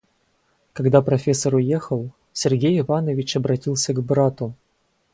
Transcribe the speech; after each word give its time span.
Когда 0.73 1.03
профессор 1.03 1.53
уехал, 1.53 2.09
Сергей 2.33 2.79
Иванович 2.79 3.35
обратился 3.35 3.93
к 3.93 4.01
брату. 4.01 4.55